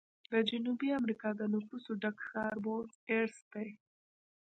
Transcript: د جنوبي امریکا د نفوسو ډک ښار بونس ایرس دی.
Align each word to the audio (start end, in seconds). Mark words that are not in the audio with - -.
د 0.31 0.33
جنوبي 0.49 0.89
امریکا 0.99 1.29
د 1.35 1.41
نفوسو 1.53 1.91
ډک 2.01 2.17
ښار 2.27 2.55
بونس 2.63 2.93
ایرس 3.11 3.37
دی. 3.53 3.69